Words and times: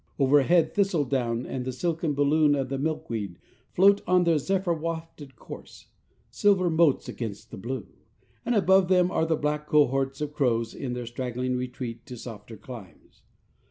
Overhead, 0.17 0.73
thistledown 0.73 1.45
and 1.45 1.63
the 1.63 1.71
silken 1.71 2.15
balloon 2.15 2.55
of 2.55 2.69
the 2.69 2.79
milkweed 2.79 3.37
float 3.75 4.01
on 4.07 4.23
their 4.23 4.39
zephyr 4.39 4.73
wafted 4.73 5.35
course, 5.35 5.89
silver 6.31 6.71
motes 6.71 7.07
against 7.07 7.51
the 7.51 7.57
blue; 7.57 7.85
and 8.43 8.55
above 8.55 8.87
them 8.87 9.11
are 9.11 9.27
the 9.27 9.35
black 9.35 9.67
cohorts 9.67 10.19
of 10.19 10.33
crows 10.33 10.73
in 10.73 10.93
their 10.93 11.05
straggling 11.05 11.55
retreat 11.55 12.03
to 12.07 12.17
softer 12.17 12.57
climes. 12.57 13.21